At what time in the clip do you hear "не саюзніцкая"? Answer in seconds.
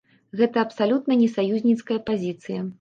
1.21-2.01